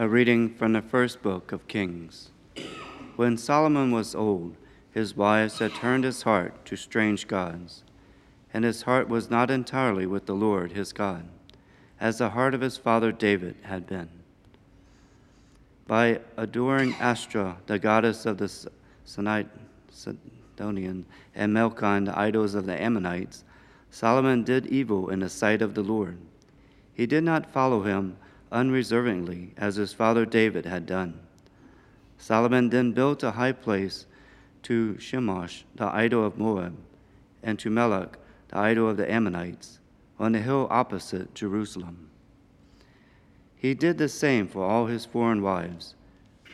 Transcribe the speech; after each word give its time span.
A 0.00 0.08
reading 0.08 0.48
from 0.48 0.72
the 0.72 0.80
first 0.80 1.20
book 1.20 1.52
of 1.52 1.68
Kings. 1.68 2.30
When 3.16 3.36
Solomon 3.36 3.90
was 3.90 4.14
old, 4.14 4.56
his 4.90 5.14
wives 5.14 5.58
had 5.58 5.74
turned 5.74 6.04
his 6.04 6.22
heart 6.22 6.64
to 6.64 6.76
strange 6.76 7.28
gods, 7.28 7.84
and 8.54 8.64
his 8.64 8.84
heart 8.84 9.10
was 9.10 9.28
not 9.28 9.50
entirely 9.50 10.06
with 10.06 10.24
the 10.24 10.34
Lord 10.34 10.72
his 10.72 10.94
God, 10.94 11.28
as 12.00 12.16
the 12.16 12.30
heart 12.30 12.54
of 12.54 12.62
his 12.62 12.78
father 12.78 13.12
David 13.12 13.56
had 13.64 13.86
been. 13.86 14.08
By 15.86 16.20
adoring 16.34 16.94
Astra, 16.94 17.58
the 17.66 17.78
goddess 17.78 18.24
of 18.24 18.38
the 18.38 18.48
Sidonians, 19.04 21.04
and 21.34 21.52
Milcom, 21.52 22.06
the 22.06 22.18
idols 22.18 22.54
of 22.54 22.64
the 22.64 22.82
Ammonites, 22.82 23.44
Solomon 23.90 24.44
did 24.44 24.64
evil 24.64 25.10
in 25.10 25.20
the 25.20 25.28
sight 25.28 25.60
of 25.60 25.74
the 25.74 25.82
Lord. 25.82 26.16
He 26.94 27.04
did 27.04 27.22
not 27.22 27.52
follow 27.52 27.82
him 27.82 28.16
unreservedly, 28.52 29.52
as 29.56 29.76
his 29.76 29.92
father 29.92 30.26
David 30.26 30.66
had 30.66 30.86
done. 30.86 31.20
Solomon 32.18 32.70
then 32.70 32.92
built 32.92 33.22
a 33.22 33.32
high 33.32 33.52
place 33.52 34.06
to 34.62 34.94
Chemosh, 34.94 35.62
the 35.74 35.86
idol 35.86 36.24
of 36.24 36.38
Moab, 36.38 36.76
and 37.42 37.58
to 37.58 37.70
Moloch, 37.70 38.18
the 38.48 38.58
idol 38.58 38.90
of 38.90 38.96
the 38.96 39.10
Ammonites, 39.10 39.78
on 40.18 40.32
the 40.32 40.40
hill 40.40 40.66
opposite 40.70 41.34
Jerusalem. 41.34 42.10
He 43.56 43.74
did 43.74 43.98
the 43.98 44.08
same 44.08 44.48
for 44.48 44.64
all 44.64 44.86
his 44.86 45.06
foreign 45.06 45.42
wives, 45.42 45.94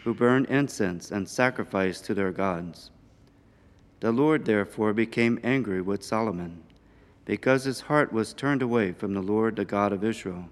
who 0.05 0.15
burned 0.15 0.47
incense 0.47 1.11
and 1.11 1.29
sacrificed 1.29 2.05
to 2.05 2.15
their 2.15 2.31
gods. 2.31 2.91
The 4.01 4.13
Lord 4.13 4.45
therefore 4.45 4.93
became 4.93 5.41
angry 5.43 5.81
with 5.81 6.05
Solomon, 6.05 6.63
because 7.25 7.65
his 7.65 7.83
heart 7.83 8.13
was 8.13 8.33
turned 8.33 8.63
away 8.63 8.93
from 8.93 9.15
the 9.15 9.23
Lord, 9.23 9.57
the 9.57 9.65
God 9.65 9.93
of 9.93 10.05
Israel 10.05 10.49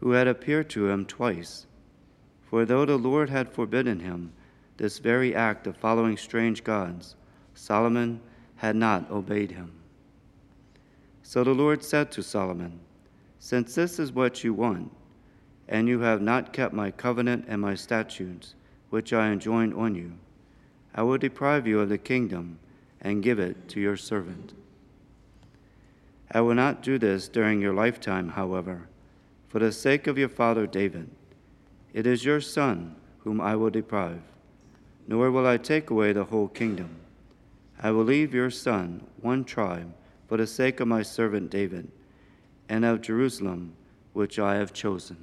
who 0.00 0.12
had 0.12 0.26
appeared 0.26 0.68
to 0.70 0.88
him 0.88 1.04
twice. 1.04 1.66
For 2.42 2.64
though 2.64 2.84
the 2.84 2.96
Lord 2.96 3.30
had 3.30 3.52
forbidden 3.52 4.00
him 4.00 4.32
this 4.76 4.98
very 4.98 5.34
act 5.34 5.66
of 5.66 5.76
following 5.76 6.16
strange 6.16 6.64
gods, 6.64 7.16
Solomon 7.54 8.20
had 8.56 8.76
not 8.76 9.10
obeyed 9.10 9.52
him. 9.52 9.72
So 11.22 11.44
the 11.44 11.54
Lord 11.54 11.84
said 11.84 12.10
to 12.12 12.22
Solomon, 12.22 12.80
Since 13.38 13.74
this 13.74 13.98
is 13.98 14.12
what 14.12 14.42
you 14.42 14.54
want, 14.54 14.90
and 15.68 15.86
you 15.86 16.00
have 16.00 16.22
not 16.22 16.52
kept 16.52 16.74
my 16.74 16.90
covenant 16.90 17.44
and 17.46 17.60
my 17.60 17.74
statutes, 17.74 18.54
which 18.88 19.12
I 19.12 19.30
enjoined 19.30 19.74
on 19.74 19.94
you, 19.94 20.12
I 20.94 21.02
will 21.02 21.18
deprive 21.18 21.66
you 21.66 21.78
of 21.80 21.90
the 21.90 21.98
kingdom 21.98 22.58
and 23.00 23.22
give 23.22 23.38
it 23.38 23.68
to 23.68 23.80
your 23.80 23.96
servant. 23.96 24.54
I 26.32 26.40
will 26.40 26.54
not 26.54 26.82
do 26.82 26.98
this 26.98 27.28
during 27.28 27.60
your 27.60 27.74
lifetime, 27.74 28.30
however 28.30 28.88
for 29.50 29.58
the 29.58 29.72
sake 29.72 30.06
of 30.06 30.16
your 30.16 30.28
father 30.28 30.66
David. 30.66 31.10
It 31.92 32.06
is 32.06 32.24
your 32.24 32.40
son 32.40 32.94
whom 33.18 33.40
I 33.40 33.56
will 33.56 33.68
deprive, 33.68 34.22
nor 35.08 35.30
will 35.30 35.46
I 35.46 35.58
take 35.58 35.90
away 35.90 36.12
the 36.12 36.24
whole 36.24 36.48
kingdom. 36.48 36.96
I 37.82 37.90
will 37.90 38.04
leave 38.04 38.32
your 38.32 38.50
son 38.50 39.04
one 39.20 39.44
tribe 39.44 39.92
for 40.28 40.36
the 40.36 40.46
sake 40.46 40.78
of 40.78 40.86
my 40.86 41.02
servant 41.02 41.50
David 41.50 41.90
and 42.68 42.84
of 42.84 43.02
Jerusalem, 43.02 43.72
which 44.12 44.38
I 44.38 44.54
have 44.54 44.72
chosen. 44.72 45.16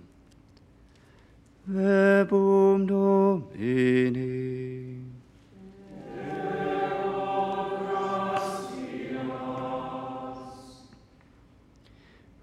Verbum 1.65 2.85
Domini. 2.85 3.97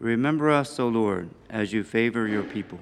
Remember 0.05 0.51
us, 0.51 0.79
O 0.79 0.87
Lord, 0.87 1.31
as 1.49 1.73
you 1.73 1.83
favor 1.83 2.29
your 2.29 2.43
people. 2.43 2.79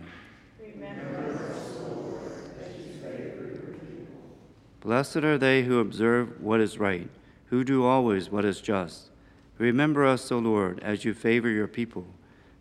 Blessed 4.80 5.18
are 5.18 5.38
they 5.38 5.62
who 5.62 5.78
observe 5.78 6.40
what 6.40 6.58
is 6.58 6.80
right, 6.80 7.08
who 7.44 7.62
do 7.62 7.84
always 7.84 8.28
what 8.28 8.44
is 8.44 8.60
just. 8.60 9.10
Remember 9.56 10.04
us, 10.04 10.32
O 10.32 10.40
Lord, 10.40 10.80
as 10.80 11.04
you 11.04 11.14
favor 11.14 11.48
your 11.48 11.68
people. 11.68 12.06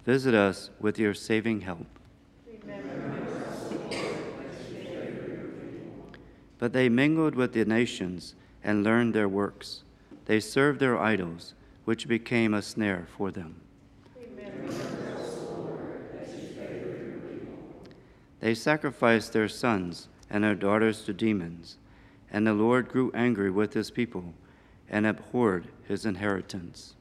Visit 0.06 0.35
us 0.35 0.69
with 0.80 1.00
your 1.00 1.16
saving 1.16 1.62
help. 1.62 1.88
But 6.59 6.74
they 6.74 6.88
mingled 6.88 7.34
with 7.34 7.53
the 7.53 7.66
nations 7.66 8.35
and 8.64 8.84
learned 8.84 9.16
their 9.16 9.28
works. 9.28 9.81
They 10.25 10.40
served 10.40 10.80
their 10.80 11.00
idols, 11.00 11.56
which 11.84 12.08
became 12.08 12.53
a 12.53 12.62
snare 12.62 13.08
for 13.18 13.31
them. 13.31 13.62
They 18.41 18.56
sacrificed 18.56 19.34
their 19.34 19.47
sons 19.47 20.07
and 20.29 20.44
their 20.44 20.56
daughters 20.56 21.03
to 21.03 21.13
demons, 21.13 21.78
and 22.31 22.46
the 22.46 22.53
Lord 22.53 22.90
grew 22.90 23.12
angry 23.13 23.52
with 23.52 23.74
his 23.74 23.91
people 23.91 24.34
and 24.90 25.06
abhorred 25.06 25.68
his 25.88 26.06
inheritance. 26.06 26.96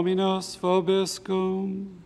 Dominus 0.00 0.56
vobiscum. 0.56 1.98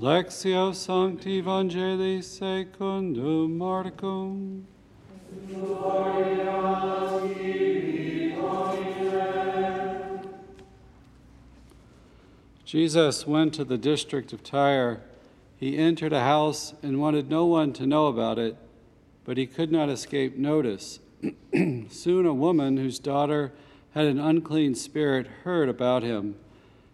Lectio 0.00 0.74
Sancti 0.74 1.40
Evangelii 1.40 2.24
secundum 2.24 3.56
Marcum. 3.56 4.64
Jesus 12.64 13.24
went 13.28 13.54
to 13.54 13.64
the 13.64 13.78
district 13.78 14.32
of 14.32 14.42
Tyre. 14.42 15.02
He 15.56 15.78
entered 15.78 16.12
a 16.12 16.24
house 16.24 16.74
and 16.82 17.00
wanted 17.00 17.30
no 17.30 17.46
one 17.46 17.72
to 17.74 17.86
know 17.86 18.08
about 18.08 18.40
it, 18.40 18.56
but 19.24 19.36
he 19.36 19.46
could 19.46 19.70
not 19.70 19.88
escape 19.88 20.36
notice 20.36 20.98
Soon 21.90 22.26
a 22.26 22.34
woman 22.34 22.76
whose 22.76 22.98
daughter 22.98 23.52
had 23.92 24.06
an 24.06 24.18
unclean 24.18 24.74
spirit 24.74 25.26
heard 25.44 25.68
about 25.68 26.02
him. 26.02 26.36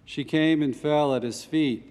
She 0.04 0.24
came 0.24 0.62
and 0.62 0.74
fell 0.74 1.14
at 1.14 1.22
his 1.22 1.44
feet. 1.44 1.84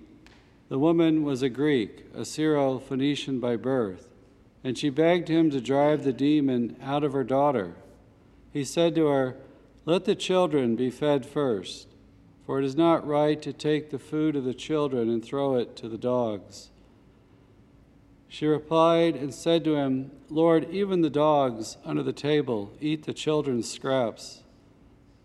The 0.69 0.79
woman 0.79 1.23
was 1.23 1.41
a 1.41 1.49
Greek, 1.49 2.05
a 2.13 2.25
Syro 2.25 2.77
Phoenician 2.79 3.39
by 3.39 3.55
birth, 3.55 4.09
and 4.63 4.77
she 4.77 4.89
begged 4.89 5.29
him 5.29 5.49
to 5.51 5.61
drive 5.61 6.03
the 6.03 6.11
demon 6.11 6.75
out 6.81 7.03
of 7.03 7.13
her 7.13 7.23
daughter. 7.23 7.75
He 8.51 8.65
said 8.65 8.95
to 8.95 9.07
her, 9.07 9.37
Let 9.85 10.05
the 10.05 10.15
children 10.15 10.75
be 10.75 10.89
fed 10.89 11.25
first, 11.25 11.87
for 12.45 12.59
it 12.59 12.65
is 12.65 12.75
not 12.75 13.07
right 13.07 13.41
to 13.41 13.53
take 13.53 13.89
the 13.89 13.99
food 13.99 14.35
of 14.35 14.43
the 14.43 14.53
children 14.53 15.09
and 15.09 15.23
throw 15.23 15.55
it 15.55 15.75
to 15.77 15.87
the 15.87 15.97
dogs. 15.97 16.69
She 18.29 18.45
replied 18.45 19.15
and 19.15 19.33
said 19.33 19.63
to 19.63 19.75
him, 19.75 20.11
Lord, 20.29 20.69
even 20.69 21.01
the 21.01 21.09
dogs 21.09 21.77
under 21.85 22.03
the 22.03 22.13
table 22.13 22.73
eat 22.81 23.05
the 23.05 23.13
children's 23.13 23.71
scraps. 23.71 24.43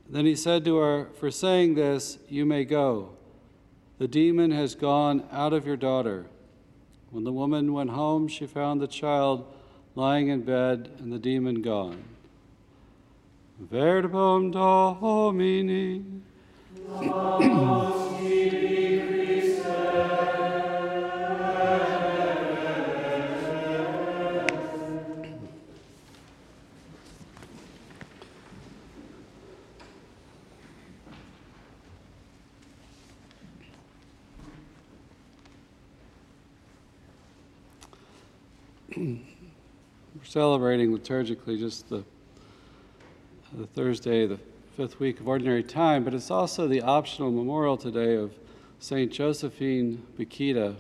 Then 0.09 0.27
he 0.27 0.37
said 0.37 0.65
to 0.65 0.77
her, 0.77 1.09
For 1.19 1.31
saying 1.31 1.75
this, 1.75 2.19
you 2.29 2.45
may 2.45 2.65
go. 2.65 3.11
The 3.99 4.09
demon 4.09 4.51
has 4.51 4.75
gone 4.75 5.25
out 5.33 5.53
of 5.53 5.67
your 5.67 5.77
daughter. 5.77 6.27
When 7.11 7.25
the 7.25 7.33
woman 7.33 7.73
went 7.73 7.91
home, 7.91 8.29
she 8.29 8.47
found 8.47 8.81
the 8.81 8.87
child 8.87 9.47
lying 9.95 10.29
in 10.29 10.43
bed 10.43 10.91
and 10.99 11.13
the 11.13 11.19
demon 11.19 11.63
gone. 11.63 12.03
Verbum 13.59 14.51
Domini. 14.51 16.05
celebrating 40.33 40.97
liturgically 40.97 41.59
just 41.59 41.91
the, 41.91 42.03
the 43.53 43.67
Thursday, 43.67 44.27
the 44.27 44.39
fifth 44.79 44.99
week 44.99 45.21
of 45.21 45.29
Ordinary 45.29 45.63
Time, 45.63 46.05
but 46.05 46.15
it's 46.15 46.31
also 46.31 46.67
the 46.67 46.81
optional 46.81 47.31
memorial 47.31 47.77
today 47.77 48.15
of 48.15 48.33
St. 48.79 49.13
Josephine 49.13 50.03
Bakhita, 50.19 50.75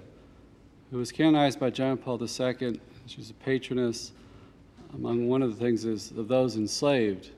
who 0.90 0.96
was 0.96 1.12
canonized 1.12 1.60
by 1.60 1.68
John 1.68 1.98
Paul 1.98 2.18
II. 2.18 2.80
She's 3.04 3.28
a 3.28 3.34
patroness. 3.34 4.12
Among 4.94 5.28
one 5.28 5.42
of 5.42 5.50
the 5.50 5.62
things 5.62 5.84
is 5.84 6.12
of 6.12 6.28
those 6.28 6.56
enslaved. 6.56 7.28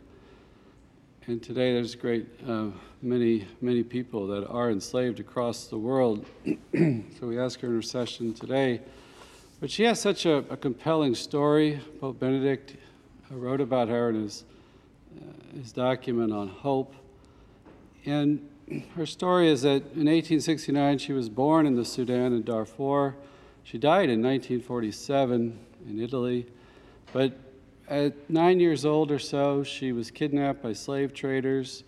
And 1.27 1.43
today 1.43 1.73
there's 1.73 1.97
great 1.97 2.29
uh, 2.47 2.67
many, 3.03 3.45
many 3.61 3.83
people 3.83 4.29
that 4.29 4.47
are 4.47 4.71
enslaved 4.71 5.19
across 5.19 5.67
the 5.67 5.79
world. 5.79 6.25
so 6.47 7.27
we 7.27 7.41
ask 7.41 7.59
her 7.59 7.67
intercession 7.67 8.35
today. 8.35 8.83
But 9.65 9.71
she 9.71 9.85
has 9.85 9.99
such 9.99 10.27
a, 10.27 10.45
a 10.51 10.59
compelling 10.59 11.15
story. 11.15 11.81
Pope 11.99 12.21
Benedict 12.21 12.77
wrote 13.31 13.63
about 13.63 13.89
her 13.89 14.11
in 14.11 14.25
his, 14.25 14.45
uh, 15.17 15.57
his 15.59 15.73
document 15.73 16.35
on 16.35 16.49
hope. 16.49 16.95
And 18.05 18.47
her 18.95 19.07
story 19.07 19.49
is 19.49 19.63
that 19.63 19.77
in 19.95 20.05
1869 20.05 20.99
she 20.99 21.15
was 21.15 21.31
born 21.31 21.65
in 21.65 21.77
the 21.77 21.85
Sudan 21.87 22.35
in 22.35 22.43
Darfur. 22.43 23.15
She 23.63 23.79
died 23.79 24.11
in 24.11 24.23
1947 24.23 25.59
in 25.89 25.99
Italy. 25.99 26.47
But 27.15 27.33
at 27.89 28.29
nine 28.29 28.61
years 28.61 28.85
old 28.85 29.11
or 29.11 29.19
so, 29.19 29.63
she 29.65 29.93
was 29.93 30.11
kidnapped 30.11 30.63
by 30.63 30.75
slave 30.75 31.15
traders, 31.15 31.85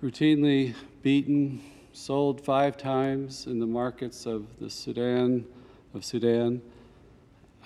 routinely 0.00 0.76
beaten, 1.02 1.60
sold 1.92 2.40
five 2.40 2.76
times 2.76 3.48
in 3.48 3.58
the 3.58 3.66
markets 3.66 4.26
of 4.26 4.46
the 4.60 4.70
Sudan, 4.70 5.44
of 5.92 6.04
Sudan. 6.04 6.62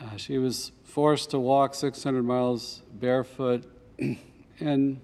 Uh, 0.01 0.17
she 0.17 0.39
was 0.39 0.71
forced 0.85 1.31
to 1.31 1.39
walk 1.41 1.75
600 1.75 2.23
miles 2.23 2.83
barefoot 2.93 3.65
and 4.61 5.01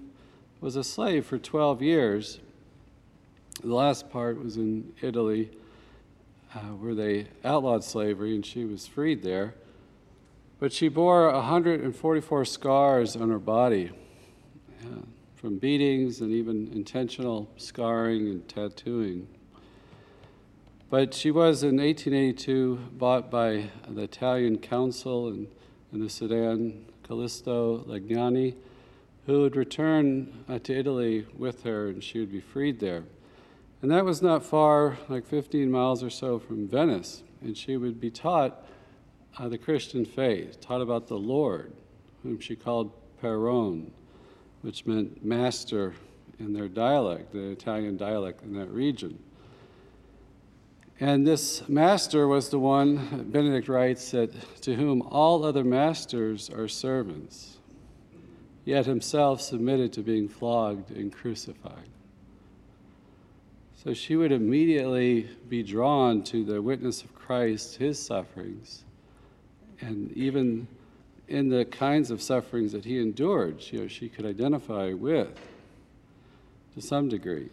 was 0.60 0.76
a 0.76 0.84
slave 0.84 1.26
for 1.26 1.36
12 1.36 1.82
years. 1.82 2.40
The 3.62 3.74
last 3.74 4.08
part 4.10 4.42
was 4.42 4.56
in 4.56 4.92
Italy, 5.02 5.50
uh, 6.54 6.58
where 6.58 6.94
they 6.94 7.26
outlawed 7.44 7.82
slavery 7.82 8.36
and 8.36 8.46
she 8.46 8.64
was 8.64 8.86
freed 8.86 9.22
there. 9.22 9.54
But 10.60 10.72
she 10.72 10.88
bore 10.88 11.30
144 11.32 12.44
scars 12.44 13.16
on 13.16 13.30
her 13.30 13.40
body 13.40 13.90
uh, 14.84 15.00
from 15.34 15.58
beatings 15.58 16.20
and 16.20 16.30
even 16.30 16.70
intentional 16.72 17.50
scarring 17.56 18.28
and 18.28 18.48
tattooing. 18.48 19.26
But 20.94 21.12
she 21.12 21.32
was 21.32 21.64
in 21.64 21.78
1882 21.78 22.76
bought 22.92 23.28
by 23.28 23.68
the 23.88 24.02
Italian 24.02 24.58
consul 24.58 25.26
in, 25.26 25.48
in 25.92 25.98
the 25.98 26.08
Sudan, 26.08 26.86
Callisto 27.02 27.78
Legnani, 27.88 28.54
who 29.26 29.40
would 29.40 29.56
return 29.56 30.44
uh, 30.48 30.60
to 30.60 30.72
Italy 30.72 31.26
with 31.36 31.64
her 31.64 31.88
and 31.88 32.00
she 32.00 32.20
would 32.20 32.30
be 32.30 32.38
freed 32.38 32.78
there. 32.78 33.02
And 33.82 33.90
that 33.90 34.04
was 34.04 34.22
not 34.22 34.44
far, 34.44 34.96
like 35.08 35.26
15 35.26 35.68
miles 35.68 36.04
or 36.04 36.10
so 36.10 36.38
from 36.38 36.68
Venice. 36.68 37.24
And 37.42 37.58
she 37.58 37.76
would 37.76 38.00
be 38.00 38.12
taught 38.12 38.64
uh, 39.36 39.48
the 39.48 39.58
Christian 39.58 40.04
faith, 40.04 40.60
taught 40.60 40.80
about 40.80 41.08
the 41.08 41.18
Lord, 41.18 41.72
whom 42.22 42.38
she 42.38 42.54
called 42.54 42.92
Paron, 43.20 43.90
which 44.62 44.86
meant 44.86 45.24
master 45.24 45.94
in 46.38 46.52
their 46.52 46.68
dialect, 46.68 47.32
the 47.32 47.50
Italian 47.50 47.96
dialect 47.96 48.44
in 48.44 48.54
that 48.54 48.70
region. 48.70 49.18
And 51.00 51.26
this 51.26 51.68
master 51.68 52.28
was 52.28 52.50
the 52.50 52.58
one, 52.58 53.28
Benedict 53.30 53.68
writes, 53.68 54.12
that 54.12 54.32
to 54.62 54.74
whom 54.74 55.02
all 55.02 55.44
other 55.44 55.64
masters 55.64 56.48
are 56.50 56.68
servants, 56.68 57.58
yet 58.64 58.86
himself 58.86 59.40
submitted 59.40 59.92
to 59.94 60.02
being 60.02 60.28
flogged 60.28 60.90
and 60.90 61.12
crucified. 61.12 61.88
So 63.84 63.92
she 63.92 64.16
would 64.16 64.32
immediately 64.32 65.28
be 65.48 65.62
drawn 65.62 66.22
to 66.24 66.44
the 66.44 66.62
witness 66.62 67.02
of 67.02 67.14
Christ, 67.14 67.76
his 67.76 67.98
sufferings, 67.98 68.84
and 69.80 70.10
even 70.12 70.66
in 71.28 71.48
the 71.48 71.64
kinds 71.64 72.10
of 72.10 72.22
sufferings 72.22 72.72
that 72.72 72.84
he 72.84 73.00
endured, 73.00 73.60
you 73.70 73.80
know, 73.80 73.88
she 73.88 74.08
could 74.08 74.24
identify 74.24 74.92
with 74.92 75.38
to 76.74 76.80
some 76.80 77.08
degree. 77.08 77.50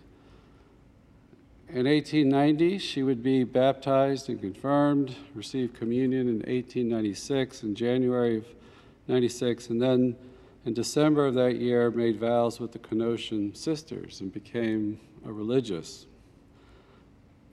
In 1.74 1.86
1890, 1.86 2.80
she 2.80 3.02
would 3.02 3.24
be 3.24 3.46
baptized 3.46 4.28
and 4.28 4.42
confirmed, 4.42 5.16
receive 5.34 5.72
communion 5.72 6.28
in 6.28 6.40
1896, 6.40 7.64
in 7.64 7.76
January 7.76 8.40
of 8.40 8.46
96, 9.08 9.70
and 9.70 9.82
then 9.82 10.18
in 10.66 10.74
December 10.74 11.28
of 11.28 11.34
that 11.36 11.56
year 11.56 11.90
made 11.90 12.20
vows 12.20 12.60
with 12.60 12.74
the 12.74 12.80
Canossian 12.80 13.56
sisters 13.56 14.20
and 14.20 14.34
became 14.34 15.00
a 15.26 15.32
religious. 15.32 16.08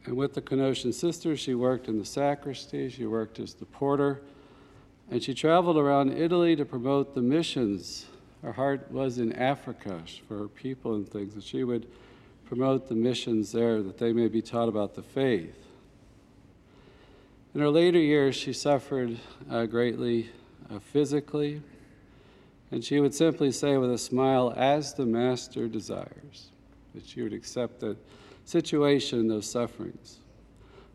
And 0.04 0.16
with 0.16 0.34
the 0.34 0.42
Canossian 0.42 0.92
sisters, 0.92 1.38
she 1.38 1.54
worked 1.54 1.86
in 1.86 1.96
the 1.96 2.04
sacristy, 2.04 2.88
she 2.90 3.06
worked 3.06 3.38
as 3.38 3.54
the 3.54 3.66
porter, 3.66 4.22
and 5.12 5.22
she 5.22 5.32
traveled 5.32 5.76
around 5.76 6.12
Italy 6.12 6.56
to 6.56 6.64
promote 6.64 7.14
the 7.14 7.22
missions. 7.22 8.06
Her 8.42 8.52
heart 8.52 8.90
was 8.90 9.18
in 9.18 9.32
Africa 9.34 10.02
for 10.26 10.38
her 10.38 10.48
people 10.48 10.96
and 10.96 11.08
things, 11.08 11.34
and 11.34 11.42
she 11.44 11.62
would 11.62 11.86
promote 12.48 12.88
the 12.88 12.94
missions 12.94 13.52
there 13.52 13.82
that 13.82 13.98
they 13.98 14.10
may 14.10 14.26
be 14.26 14.40
taught 14.40 14.70
about 14.70 14.94
the 14.94 15.02
faith. 15.02 15.66
In 17.54 17.60
her 17.60 17.68
later 17.68 17.98
years, 17.98 18.34
she 18.34 18.54
suffered 18.54 19.18
uh, 19.50 19.66
greatly 19.66 20.30
uh, 20.70 20.78
physically, 20.78 21.60
and 22.70 22.82
she 22.82 23.00
would 23.00 23.14
simply 23.14 23.52
say 23.52 23.76
with 23.76 23.92
a 23.92 23.98
smile, 23.98 24.54
as 24.56 24.94
the 24.94 25.04
Master 25.04 25.68
desires, 25.68 26.48
that 26.94 27.06
she 27.06 27.20
would 27.20 27.34
accept 27.34 27.80
that 27.80 27.98
situation, 28.46 29.28
those 29.28 29.50
sufferings. 29.50 30.20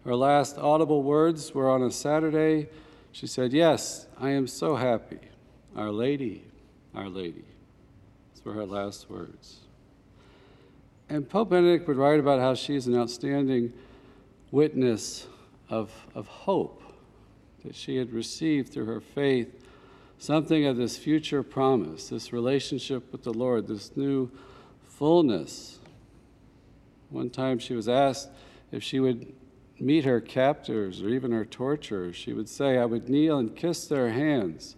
Her 0.06 0.16
last 0.16 0.58
audible 0.58 1.04
words 1.04 1.54
were 1.54 1.70
on 1.70 1.84
a 1.84 1.92
Saturday. 1.92 2.68
She 3.12 3.28
said, 3.28 3.54
Yes, 3.54 4.08
I 4.20 4.32
am 4.32 4.48
so 4.48 4.76
happy. 4.76 5.20
Our 5.76 5.92
Lady, 5.92 6.46
Our 6.96 7.10
Lady. 7.10 7.46
Those 8.34 8.44
were 8.44 8.54
her 8.54 8.66
last 8.66 9.08
words. 9.08 9.63
And 11.14 11.30
Pope 11.30 11.52
Benedict 11.52 11.88
would 11.88 11.98
write 11.98 12.20
about 12.20 12.40
how 12.40 12.56
she's 12.56 12.88
an 12.88 12.98
outstanding 12.98 13.72
witness 14.50 15.28
of, 15.70 15.92
of 16.16 16.26
hope, 16.26 16.82
that 17.64 17.76
she 17.76 17.98
had 17.98 18.12
received 18.12 18.74
through 18.74 18.86
her 18.86 19.00
faith 19.00 19.64
something 20.18 20.66
of 20.66 20.76
this 20.76 20.98
future 20.98 21.44
promise, 21.44 22.10
this 22.10 22.34
relationship 22.34 23.12
with 23.12 23.22
the 23.22 23.32
Lord, 23.32 23.68
this 23.68 23.96
new 23.96 24.32
fullness. 24.88 25.78
One 27.12 27.30
time 27.30 27.60
she 27.60 27.76
was 27.76 27.88
asked 27.88 28.32
if 28.72 28.82
she 28.82 29.00
would 29.00 29.34
meet 29.80 30.06
her 30.06 30.20
captors 30.20 31.04
or 31.04 31.10
even 31.10 31.32
her 31.32 31.46
torturers. 31.46 32.16
She 32.16 32.34
would 32.34 32.50
say, 32.50 32.80
I 32.80 32.86
would 32.86 33.08
kneel 33.08 33.38
and 33.38 33.56
kiss 33.56 33.86
their 33.86 34.10
hands. 34.10 34.76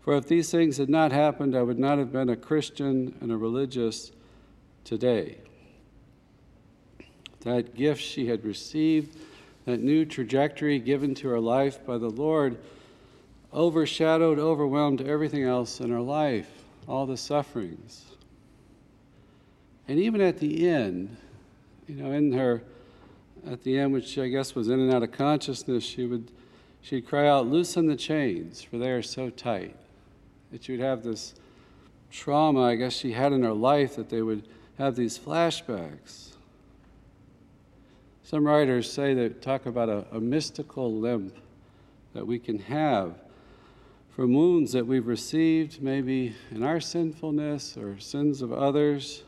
For 0.00 0.16
if 0.16 0.26
these 0.26 0.50
things 0.50 0.78
had 0.78 0.90
not 0.90 1.12
happened, 1.12 1.56
I 1.56 1.62
would 1.62 1.78
not 1.78 1.98
have 1.98 2.10
been 2.10 2.30
a 2.30 2.34
Christian 2.34 3.14
and 3.20 3.30
a 3.30 3.36
religious 3.36 4.10
today 4.82 5.36
that 7.40 7.74
gift 7.74 8.00
she 8.00 8.26
had 8.26 8.44
received, 8.44 9.16
that 9.64 9.80
new 9.80 10.04
trajectory 10.04 10.78
given 10.78 11.14
to 11.16 11.28
her 11.28 11.40
life 11.40 11.84
by 11.84 11.98
the 11.98 12.10
Lord, 12.10 12.58
overshadowed, 13.52 14.38
overwhelmed 14.38 15.00
everything 15.00 15.44
else 15.44 15.80
in 15.80 15.90
her 15.90 16.00
life, 16.00 16.50
all 16.86 17.06
the 17.06 17.16
sufferings. 17.16 18.04
And 19.86 19.98
even 19.98 20.20
at 20.20 20.38
the 20.38 20.68
end, 20.68 21.16
You 21.88 21.94
know, 21.94 22.12
in 22.12 22.32
her, 22.32 22.62
at 23.46 23.62
the 23.62 23.78
end, 23.78 23.94
which 23.94 24.18
I 24.18 24.28
guess 24.28 24.54
was 24.54 24.68
in 24.68 24.78
and 24.78 24.92
out 24.92 25.02
of 25.02 25.10
consciousness, 25.10 25.82
she 25.82 26.04
would, 26.04 26.30
she'd 26.82 27.06
cry 27.06 27.26
out, 27.26 27.46
"Loosen 27.46 27.86
the 27.86 27.96
chains, 27.96 28.60
for 28.62 28.76
they 28.76 28.90
are 28.90 29.02
so 29.02 29.30
tight." 29.30 29.74
That 30.52 30.64
she 30.64 30.72
would 30.72 30.82
have 30.82 31.02
this 31.02 31.34
trauma, 32.10 32.60
I 32.60 32.74
guess 32.74 32.92
she 32.92 33.12
had 33.12 33.32
in 33.32 33.42
her 33.42 33.54
life, 33.54 33.96
that 33.96 34.10
they 34.10 34.20
would 34.20 34.46
have 34.76 34.96
these 34.96 35.18
flashbacks. 35.18 36.32
Some 38.28 38.44
writers 38.46 38.92
say 38.92 39.14
that 39.14 39.40
talk 39.40 39.64
about 39.64 39.88
a, 39.88 40.04
a 40.12 40.20
mystical 40.20 40.92
limp 40.92 41.34
that 42.12 42.26
we 42.26 42.38
can 42.38 42.58
have 42.58 43.14
from 44.10 44.34
wounds 44.34 44.72
that 44.72 44.86
we've 44.86 45.06
received, 45.06 45.80
maybe 45.80 46.34
in 46.50 46.62
our 46.62 46.78
sinfulness 46.78 47.78
or 47.78 47.98
sins 47.98 48.42
of 48.42 48.52
others. 48.52 49.22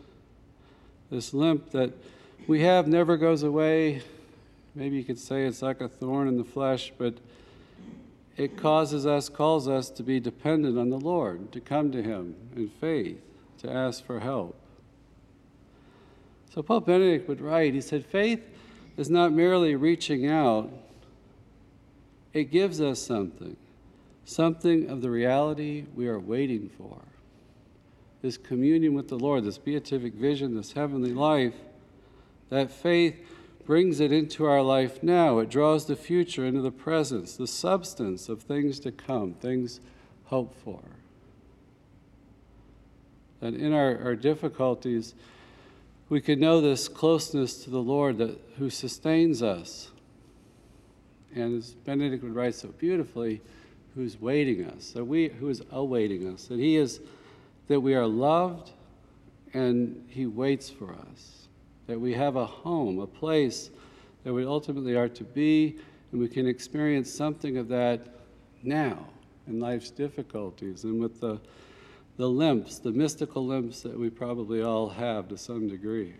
This 1.10 1.32
limp 1.32 1.70
that 1.70 1.94
we 2.46 2.60
have 2.60 2.88
never 2.88 3.16
goes 3.16 3.42
away. 3.42 4.02
Maybe 4.74 4.98
you 4.98 5.04
could 5.04 5.18
say 5.18 5.46
it's 5.46 5.62
like 5.62 5.80
a 5.80 5.88
thorn 5.88 6.28
in 6.28 6.36
the 6.36 6.44
flesh, 6.44 6.92
but 6.98 7.14
it 8.36 8.58
causes 8.58 9.06
us, 9.06 9.30
calls 9.30 9.66
us 9.66 9.88
to 9.88 10.02
be 10.02 10.20
dependent 10.20 10.76
on 10.76 10.90
the 10.90 11.00
Lord, 11.00 11.52
to 11.52 11.60
come 11.62 11.90
to 11.92 12.02
Him 12.02 12.34
in 12.54 12.68
faith, 12.68 13.22
to 13.60 13.72
ask 13.72 14.04
for 14.04 14.20
help. 14.20 14.60
So 16.54 16.60
Pope 16.62 16.84
Benedict 16.84 17.26
would 17.30 17.40
write, 17.40 17.72
he 17.72 17.80
said, 17.80 18.04
faith 18.04 18.42
is 19.00 19.08
not 19.08 19.32
merely 19.32 19.74
reaching 19.74 20.26
out, 20.26 20.70
it 22.34 22.50
gives 22.50 22.82
us 22.82 23.00
something 23.00 23.56
something 24.26 24.88
of 24.88 25.00
the 25.00 25.10
reality 25.10 25.86
we 25.96 26.06
are 26.06 26.20
waiting 26.20 26.70
for. 26.78 27.00
This 28.22 28.36
communion 28.36 28.94
with 28.94 29.08
the 29.08 29.18
Lord, 29.18 29.42
this 29.42 29.58
beatific 29.58 30.12
vision, 30.12 30.54
this 30.54 30.72
heavenly 30.72 31.12
life, 31.12 31.54
that 32.50 32.70
faith 32.70 33.18
brings 33.66 33.98
it 33.98 34.12
into 34.12 34.44
our 34.44 34.62
life 34.62 35.02
now. 35.02 35.38
It 35.38 35.48
draws 35.48 35.86
the 35.86 35.96
future 35.96 36.44
into 36.44 36.60
the 36.60 36.70
presence, 36.70 37.34
the 37.34 37.48
substance 37.48 38.28
of 38.28 38.42
things 38.42 38.78
to 38.80 38.92
come, 38.92 39.32
things 39.32 39.80
hoped 40.26 40.54
for. 40.62 40.82
And 43.40 43.56
in 43.56 43.72
our, 43.72 43.98
our 44.00 44.14
difficulties, 44.14 45.14
we 46.10 46.20
could 46.20 46.40
know 46.40 46.60
this 46.60 46.88
closeness 46.88 47.62
to 47.64 47.70
the 47.70 47.80
Lord 47.80 48.18
that, 48.18 48.38
who 48.58 48.68
sustains 48.68 49.42
us. 49.42 49.90
And 51.34 51.56
as 51.56 51.70
Benedict 51.70 52.24
would 52.24 52.34
write 52.34 52.56
so 52.56 52.68
beautifully, 52.68 53.40
who's 53.94 54.20
waiting 54.20 54.64
us, 54.64 54.90
that 54.90 55.04
we, 55.04 55.28
who 55.28 55.48
is 55.48 55.62
awaiting 55.70 56.32
us, 56.32 56.46
that 56.46 56.58
He 56.58 56.76
is, 56.76 57.00
that 57.68 57.80
we 57.80 57.94
are 57.94 58.06
loved 58.06 58.72
and 59.54 60.04
He 60.08 60.26
waits 60.26 60.68
for 60.68 60.92
us, 60.92 61.46
that 61.86 62.00
we 62.00 62.12
have 62.14 62.34
a 62.34 62.46
home, 62.46 62.98
a 62.98 63.06
place 63.06 63.70
that 64.24 64.34
we 64.34 64.44
ultimately 64.44 64.96
are 64.96 65.08
to 65.08 65.24
be, 65.24 65.76
and 66.10 66.20
we 66.20 66.28
can 66.28 66.46
experience 66.46 67.12
something 67.12 67.56
of 67.56 67.68
that 67.68 68.00
now 68.64 68.98
in 69.46 69.60
life's 69.60 69.90
difficulties 69.90 70.82
and 70.82 71.00
with 71.00 71.20
the, 71.20 71.40
the 72.16 72.28
limps, 72.28 72.78
the 72.78 72.92
mystical 72.92 73.46
limps 73.46 73.82
that 73.82 73.98
we 73.98 74.10
probably 74.10 74.62
all 74.62 74.90
have 74.90 75.28
to 75.28 75.38
some 75.38 75.68
degree. 75.68 76.14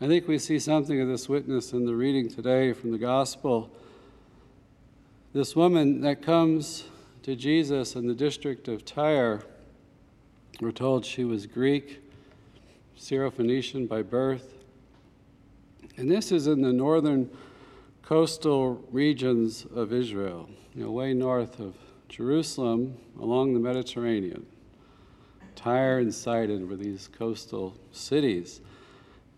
I 0.00 0.08
think 0.08 0.28
we 0.28 0.38
see 0.38 0.58
something 0.58 1.00
of 1.00 1.08
this 1.08 1.28
witness 1.28 1.72
in 1.72 1.86
the 1.86 1.94
reading 1.94 2.28
today 2.28 2.72
from 2.72 2.90
the 2.90 2.98
Gospel 2.98 3.70
this 5.32 5.56
woman 5.56 6.02
that 6.02 6.20
comes 6.20 6.84
to 7.22 7.34
Jesus 7.34 7.96
in 7.96 8.06
the 8.06 8.14
district 8.14 8.68
of 8.68 8.84
Tyre, 8.84 9.40
we're 10.60 10.72
told 10.72 11.06
she 11.06 11.24
was 11.24 11.46
Greek, 11.46 12.02
Syrophoenician 12.98 13.88
by 13.88 14.02
birth. 14.02 14.52
And 15.96 16.10
this 16.10 16.32
is 16.32 16.48
in 16.48 16.60
the 16.60 16.72
northern 16.72 17.30
coastal 18.02 18.84
regions 18.90 19.64
of 19.74 19.94
Israel, 19.94 20.50
you 20.74 20.84
know, 20.84 20.90
way 20.90 21.14
north 21.14 21.58
of 21.58 21.76
Jerusalem 22.12 22.98
along 23.18 23.54
the 23.54 23.58
Mediterranean. 23.58 24.44
Tyre 25.56 25.98
and 25.98 26.14
Sidon 26.14 26.68
were 26.68 26.76
these 26.76 27.08
coastal 27.08 27.74
cities. 27.90 28.60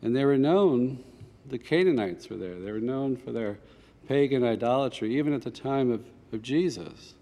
And 0.03 0.15
they 0.15 0.25
were 0.25 0.37
known, 0.37 1.05
the 1.47 1.59
Canaanites 1.59 2.29
were 2.29 2.37
there, 2.37 2.57
they 2.59 2.73
were 2.73 2.81
known 2.81 3.17
for 3.17 3.31
their 3.31 3.59
pagan 4.09 4.43
idolatry, 4.43 5.17
even 5.17 5.33
at 5.33 5.43
the 5.43 5.53
time 5.53 5.93
of, 5.93 6.05
of 6.33 6.43
Jesus. 6.43 7.15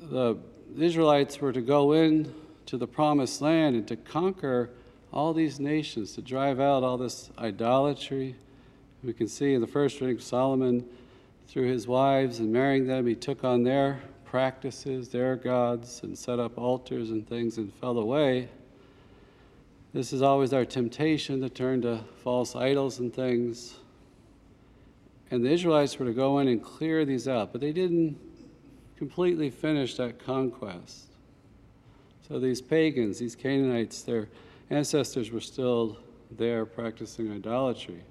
The 0.00 0.36
Israelites 0.78 1.40
were 1.40 1.52
to 1.52 1.60
go 1.60 1.92
in 1.92 2.32
to 2.66 2.76
the 2.76 2.86
promised 2.86 3.42
land 3.42 3.74
and 3.74 3.88
to 3.88 3.96
conquer 3.96 4.70
all 5.12 5.34
these 5.34 5.58
nations, 5.58 6.12
to 6.12 6.22
drive 6.22 6.60
out 6.60 6.84
all 6.84 6.98
this 6.98 7.30
idolatry. 7.36 8.36
We 9.02 9.12
can 9.12 9.26
see 9.26 9.54
in 9.54 9.60
the 9.60 9.66
first 9.66 10.00
reading, 10.00 10.20
Solomon, 10.20 10.88
through 11.48 11.66
his 11.66 11.86
wives 11.86 12.38
and 12.38 12.52
marrying 12.52 12.86
them, 12.86 13.06
he 13.06 13.14
took 13.14 13.42
on 13.42 13.62
their 13.62 14.00
practices, 14.24 15.08
their 15.08 15.34
gods, 15.34 16.02
and 16.02 16.16
set 16.16 16.38
up 16.38 16.58
altars 16.58 17.10
and 17.10 17.26
things 17.26 17.56
and 17.56 17.72
fell 17.74 17.98
away. 17.98 18.48
This 19.94 20.12
is 20.12 20.20
always 20.20 20.52
our 20.52 20.66
temptation 20.66 21.40
to 21.40 21.48
turn 21.48 21.80
to 21.82 22.04
false 22.22 22.54
idols 22.54 22.98
and 22.98 23.12
things. 23.12 23.76
And 25.30 25.42
the 25.42 25.50
Israelites 25.50 25.98
were 25.98 26.04
to 26.04 26.12
go 26.12 26.38
in 26.38 26.48
and 26.48 26.62
clear 26.62 27.06
these 27.06 27.26
out, 27.26 27.52
but 27.52 27.62
they 27.62 27.72
didn't 27.72 28.18
completely 28.98 29.48
finish 29.48 29.96
that 29.96 30.18
conquest. 30.18 31.06
So 32.28 32.38
these 32.38 32.60
pagans, 32.60 33.18
these 33.18 33.34
Canaanites, 33.34 34.02
their 34.02 34.28
ancestors 34.68 35.30
were 35.30 35.40
still 35.40 35.98
there 36.30 36.66
practicing 36.66 37.32
idolatry. 37.32 38.02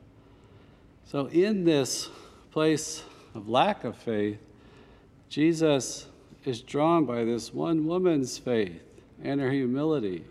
So 1.05 1.27
in 1.27 1.63
this 1.63 2.09
place 2.49 3.03
of 3.37 3.47
lack 3.47 3.83
of 3.83 3.95
faith, 3.95 4.39
Jesus 5.29 6.07
is 6.43 6.61
drawn 6.61 7.05
by 7.05 7.23
this 7.23 7.53
one 7.53 7.85
woman's 7.85 8.37
faith 8.39 8.81
and 9.23 9.39
her 9.39 9.51
humility. 9.51 10.23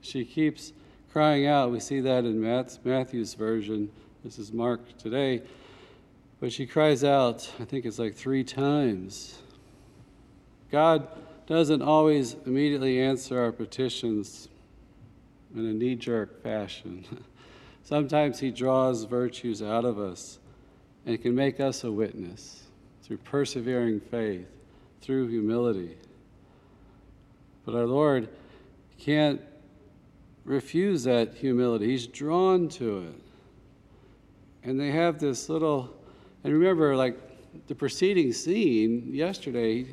She 0.00 0.24
keeps 0.24 0.72
crying 1.12 1.46
out. 1.46 1.72
We 1.72 1.80
see 1.80 2.00
that 2.00 2.24
in 2.24 2.40
Matthew's 2.40 3.34
version 3.34 3.90
this 4.22 4.38
is 4.38 4.52
Mark 4.52 4.96
today. 4.96 5.42
But 6.38 6.52
she 6.52 6.66
cries 6.66 7.02
out, 7.02 7.50
I 7.58 7.64
think 7.64 7.84
it's 7.84 7.98
like 7.98 8.14
three 8.14 8.44
times. 8.44 9.38
God 10.70 11.08
doesn't 11.46 11.82
always 11.82 12.36
immediately 12.46 13.00
answer 13.00 13.40
our 13.40 13.50
petitions 13.50 14.48
in 15.54 15.66
a 15.66 15.72
knee 15.72 15.96
jerk 15.96 16.42
fashion. 16.42 17.04
Sometimes 17.82 18.38
He 18.38 18.52
draws 18.52 19.02
virtues 19.04 19.62
out 19.62 19.84
of 19.84 19.98
us 19.98 20.38
and 21.06 21.20
can 21.20 21.34
make 21.34 21.60
us 21.60 21.84
a 21.84 21.90
witness 21.90 22.64
through 23.02 23.18
persevering 23.18 24.00
faith, 24.00 24.46
through 25.00 25.28
humility. 25.28 25.96
But 27.64 27.74
our 27.74 27.86
Lord 27.86 28.28
can't 28.98 29.40
refuse 30.44 31.04
that 31.04 31.34
humility, 31.34 31.88
He's 31.88 32.06
drawn 32.06 32.68
to 32.70 33.00
it 33.00 33.20
and 34.62 34.78
they 34.78 34.90
have 34.90 35.18
this 35.18 35.48
little, 35.48 35.94
and 36.44 36.52
remember, 36.52 36.96
like 36.96 37.16
the 37.66 37.74
preceding 37.74 38.32
scene 38.32 39.10
yesterday, 39.12 39.86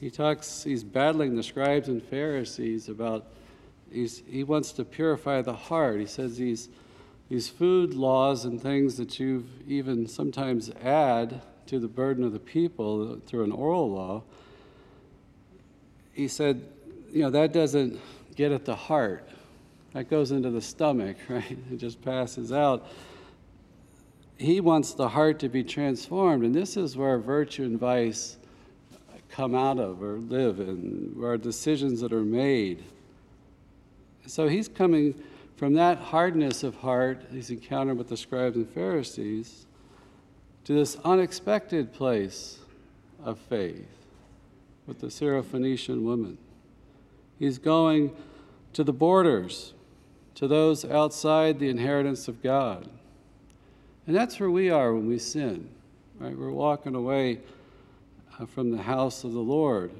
he 0.00 0.10
talks, 0.10 0.62
he's 0.62 0.84
battling 0.84 1.36
the 1.36 1.42
scribes 1.42 1.88
and 1.88 2.02
Pharisees 2.02 2.88
about, 2.88 3.26
he's, 3.90 4.22
he 4.28 4.44
wants 4.44 4.72
to 4.72 4.84
purify 4.84 5.42
the 5.42 5.54
heart. 5.54 6.00
He 6.00 6.06
says 6.06 6.36
these, 6.36 6.68
these 7.32 7.48
food 7.48 7.94
laws 7.94 8.44
and 8.44 8.60
things 8.60 8.98
that 8.98 9.18
you've 9.18 9.46
even 9.66 10.06
sometimes 10.06 10.70
add 10.82 11.40
to 11.64 11.78
the 11.78 11.88
burden 11.88 12.24
of 12.24 12.32
the 12.34 12.38
people 12.38 13.18
through 13.26 13.42
an 13.44 13.52
oral 13.52 13.90
law, 13.90 14.22
he 16.12 16.28
said, 16.28 16.62
you 17.10 17.22
know, 17.22 17.30
that 17.30 17.54
doesn't 17.54 17.98
get 18.36 18.52
at 18.52 18.66
the 18.66 18.76
heart. 18.76 19.26
That 19.94 20.10
goes 20.10 20.30
into 20.30 20.50
the 20.50 20.60
stomach, 20.60 21.16
right? 21.28 21.58
It 21.70 21.78
just 21.78 22.02
passes 22.02 22.52
out 22.52 22.86
he 24.36 24.60
wants 24.60 24.94
the 24.94 25.08
heart 25.08 25.38
to 25.38 25.48
be 25.48 25.62
transformed. 25.62 26.44
And 26.44 26.54
this 26.54 26.76
is 26.76 26.96
where 26.96 27.18
virtue 27.18 27.62
and 27.62 27.78
vice 27.78 28.36
come 29.30 29.54
out 29.54 29.78
of 29.78 30.02
or 30.02 30.18
live 30.18 30.60
in, 30.60 31.12
where 31.16 31.38
decisions 31.38 32.00
that 32.00 32.12
are 32.12 32.24
made. 32.24 32.82
So 34.26 34.48
he's 34.48 34.68
coming 34.68 35.14
from 35.56 35.74
that 35.74 35.98
hardness 35.98 36.62
of 36.62 36.76
heart, 36.76 37.26
he's 37.30 37.50
encountered 37.50 37.98
with 37.98 38.08
the 38.08 38.16
scribes 38.16 38.56
and 38.56 38.68
Pharisees, 38.68 39.66
to 40.64 40.72
this 40.72 40.96
unexpected 41.04 41.92
place 41.92 42.58
of 43.24 43.38
faith 43.38 43.88
with 44.86 45.00
the 45.00 45.08
Syrophoenician 45.08 46.02
woman. 46.02 46.38
He's 47.38 47.58
going 47.58 48.14
to 48.72 48.84
the 48.84 48.92
borders, 48.92 49.74
to 50.36 50.48
those 50.48 50.84
outside 50.84 51.58
the 51.58 51.68
inheritance 51.68 52.28
of 52.28 52.42
God. 52.42 52.88
And 54.06 54.16
that's 54.16 54.40
where 54.40 54.50
we 54.50 54.70
are 54.70 54.92
when 54.94 55.06
we 55.06 55.18
sin, 55.18 55.68
right? 56.18 56.36
We're 56.36 56.50
walking 56.50 56.94
away 56.94 57.40
uh, 58.38 58.46
from 58.46 58.70
the 58.70 58.82
house 58.82 59.24
of 59.24 59.32
the 59.32 59.40
Lord. 59.40 59.92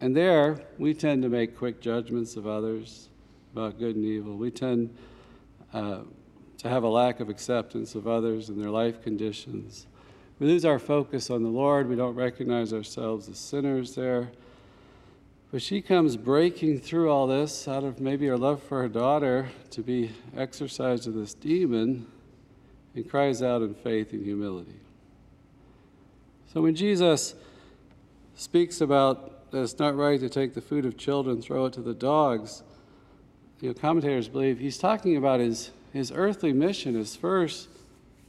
And 0.00 0.16
there, 0.16 0.60
we 0.78 0.92
tend 0.92 1.22
to 1.22 1.28
make 1.28 1.56
quick 1.56 1.80
judgments 1.80 2.36
of 2.36 2.46
others. 2.46 3.08
About 3.54 3.78
good 3.78 3.94
and 3.94 4.04
evil. 4.04 4.36
We 4.36 4.50
tend 4.50 4.92
uh, 5.72 6.00
to 6.58 6.68
have 6.68 6.82
a 6.82 6.88
lack 6.88 7.20
of 7.20 7.28
acceptance 7.28 7.94
of 7.94 8.08
others 8.08 8.48
and 8.48 8.60
their 8.60 8.70
life 8.70 9.00
conditions. 9.00 9.86
We 10.40 10.48
lose 10.48 10.64
our 10.64 10.80
focus 10.80 11.30
on 11.30 11.44
the 11.44 11.50
Lord. 11.50 11.88
We 11.88 11.94
don't 11.94 12.16
recognize 12.16 12.72
ourselves 12.72 13.28
as 13.28 13.38
sinners 13.38 13.94
there. 13.94 14.32
But 15.52 15.62
she 15.62 15.80
comes 15.80 16.16
breaking 16.16 16.80
through 16.80 17.12
all 17.12 17.28
this 17.28 17.68
out 17.68 17.84
of 17.84 18.00
maybe 18.00 18.26
her 18.26 18.36
love 18.36 18.60
for 18.60 18.82
her 18.82 18.88
daughter 18.88 19.50
to 19.70 19.82
be 19.82 20.10
exorcised 20.36 21.06
of 21.06 21.14
this 21.14 21.32
demon 21.32 22.08
and 22.96 23.08
cries 23.08 23.40
out 23.40 23.62
in 23.62 23.72
faith 23.72 24.12
and 24.12 24.24
humility. 24.24 24.80
So 26.52 26.60
when 26.60 26.74
Jesus 26.74 27.36
speaks 28.34 28.80
about 28.80 29.52
that 29.52 29.62
it's 29.62 29.78
not 29.78 29.94
right 29.94 30.18
to 30.18 30.28
take 30.28 30.54
the 30.54 30.60
food 30.60 30.84
of 30.84 30.96
children, 30.96 31.40
throw 31.40 31.66
it 31.66 31.72
to 31.74 31.80
the 31.80 31.94
dogs, 31.94 32.64
you 33.60 33.68
know, 33.68 33.74
commentators 33.74 34.28
believe 34.28 34.58
he's 34.58 34.78
talking 34.78 35.16
about 35.16 35.40
his, 35.40 35.70
his 35.92 36.12
earthly 36.14 36.52
mission 36.52 36.96
is 36.96 37.16
first 37.16 37.68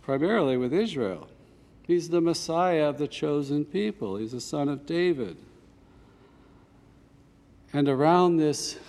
primarily 0.01 0.55
with 0.55 0.74
Israel. 0.74 1.27
He's 1.84 2.10
the 2.10 2.22
Messiah 2.22 2.86
of 2.86 2.98
the 2.98 3.08
chosen 3.08 3.65
people. 3.65 4.17
He's 4.17 4.32
the 4.32 4.41
son 4.41 4.70
of 4.70 4.86
David. 4.86 5.38
And 7.74 7.89
around 7.89 8.38
this 8.38 8.79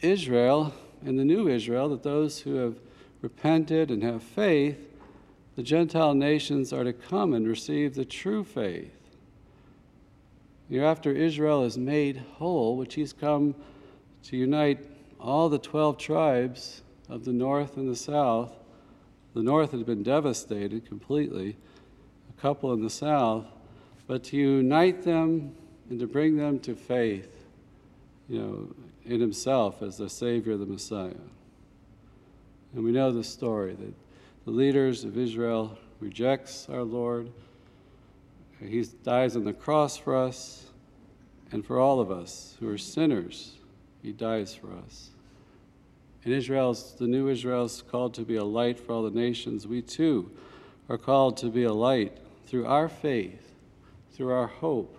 Israel 0.00 0.74
and 1.04 1.18
the 1.18 1.24
new 1.24 1.48
Israel, 1.48 1.88
that 1.90 2.02
those 2.02 2.40
who 2.40 2.56
have 2.56 2.76
repented 3.22 3.90
and 3.90 4.02
have 4.02 4.22
faith, 4.22 4.78
the 5.56 5.62
Gentile 5.62 6.14
nations 6.14 6.72
are 6.72 6.84
to 6.84 6.92
come 6.92 7.32
and 7.32 7.46
receive 7.46 7.94
the 7.94 8.04
true 8.04 8.44
faith. 8.44 8.92
You 10.68 10.80
know, 10.80 10.86
after 10.86 11.12
Israel 11.12 11.64
is 11.64 11.78
made 11.78 12.22
whole, 12.34 12.76
which 12.76 12.94
he's 12.94 13.12
come 13.12 13.54
to 14.24 14.36
unite 14.36 14.84
all 15.26 15.48
the 15.48 15.58
12 15.58 15.98
tribes 15.98 16.82
of 17.08 17.24
the 17.24 17.32
north 17.32 17.76
and 17.76 17.88
the 17.88 17.96
south, 17.96 18.52
the 19.34 19.42
north 19.42 19.72
had 19.72 19.84
been 19.84 20.04
devastated 20.04 20.86
completely, 20.86 21.56
a 22.30 22.40
couple 22.40 22.72
in 22.72 22.80
the 22.80 22.88
south, 22.88 23.44
but 24.06 24.22
to 24.22 24.36
unite 24.36 25.02
them 25.02 25.52
and 25.90 25.98
to 25.98 26.06
bring 26.06 26.36
them 26.36 26.60
to 26.60 26.76
faith, 26.76 27.44
you 28.28 28.38
know, 28.38 28.74
in 29.04 29.20
himself 29.20 29.82
as 29.82 29.96
the 29.96 30.08
Savior, 30.08 30.56
the 30.56 30.64
Messiah. 30.64 31.10
And 32.74 32.84
we 32.84 32.92
know 32.92 33.10
the 33.10 33.24
story 33.24 33.74
that 33.74 33.94
the 34.44 34.50
leaders 34.52 35.02
of 35.02 35.18
Israel 35.18 35.76
rejects 35.98 36.68
our 36.68 36.84
Lord. 36.84 37.32
He 38.60 38.84
dies 39.02 39.34
on 39.34 39.42
the 39.42 39.52
cross 39.52 39.96
for 39.96 40.16
us 40.16 40.66
and 41.50 41.66
for 41.66 41.80
all 41.80 41.98
of 41.98 42.12
us 42.12 42.56
who 42.60 42.68
are 42.68 42.78
sinners. 42.78 43.54
He 44.02 44.12
dies 44.12 44.54
for 44.54 44.68
us. 44.72 45.10
And 46.26 46.34
Israel's, 46.34 46.92
the 46.94 47.06
new 47.06 47.28
Israel's 47.28 47.84
called 47.88 48.12
to 48.14 48.22
be 48.22 48.34
a 48.34 48.42
light 48.42 48.80
for 48.80 48.94
all 48.94 49.04
the 49.04 49.16
nations. 49.16 49.64
We 49.64 49.80
too 49.80 50.28
are 50.88 50.98
called 50.98 51.36
to 51.36 51.50
be 51.50 51.62
a 51.62 51.72
light 51.72 52.18
through 52.48 52.66
our 52.66 52.88
faith, 52.88 53.54
through 54.12 54.32
our 54.32 54.48
hope, 54.48 54.98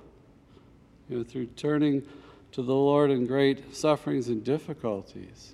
you 1.10 1.18
know, 1.18 1.24
through 1.26 1.48
turning 1.48 2.04
to 2.54 2.62
the 2.62 2.74
Lord 2.74 3.12
in 3.12 3.26
great 3.26 3.76
sufferings 3.76 4.30
and 4.30 4.42
difficulties. 4.42 5.54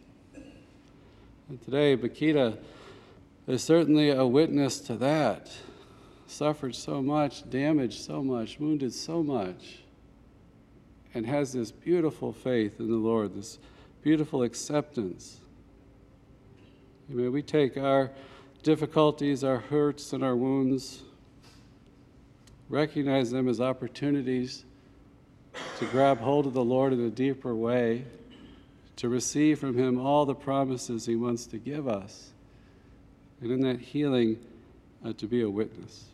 And 1.50 1.60
today, 1.64 1.98
Bakhita 1.98 2.56
is 3.48 3.64
certainly 3.64 4.12
a 4.12 4.28
witness 4.28 4.80
to 4.82 4.96
that. 4.98 5.50
Suffered 6.28 6.76
so 6.76 7.02
much, 7.02 7.50
damaged 7.50 8.00
so 8.00 8.24
much, 8.24 8.60
wounded 8.60 8.94
so 8.94 9.24
much, 9.24 9.80
and 11.16 11.26
has 11.26 11.52
this 11.52 11.72
beautiful 11.72 12.32
faith 12.32 12.80
in 12.80 12.92
the 12.92 12.96
Lord, 12.96 13.34
this 13.34 13.58
beautiful 14.04 14.44
acceptance. 14.44 15.40
May 17.14 17.28
we 17.28 17.44
take 17.44 17.78
our 17.78 18.10
difficulties, 18.64 19.44
our 19.44 19.60
hurts, 19.60 20.14
and 20.14 20.24
our 20.24 20.36
wounds, 20.36 21.04
recognize 22.70 23.30
them 23.30 23.48
as 23.48 23.62
opportunities 23.62 24.66
to 25.78 25.86
grab 25.86 26.18
hold 26.18 26.48
of 26.48 26.54
the 26.54 26.64
Lord 26.64 26.92
in 26.92 27.00
a 27.02 27.12
deeper 27.12 27.54
way, 27.54 28.06
to 28.96 29.10
receive 29.10 29.60
from 29.60 29.78
Him 29.78 30.00
all 30.00 30.26
the 30.26 30.34
promises 30.34 31.06
He 31.06 31.16
wants 31.16 31.46
to 31.48 31.60
give 31.60 31.88
us, 31.88 32.32
and 33.42 33.52
in 33.52 33.62
that 33.62 33.80
healing, 33.80 34.40
uh, 35.06 35.14
to 35.14 35.28
be 35.28 35.44
a 35.44 35.50
witness. 35.50 36.06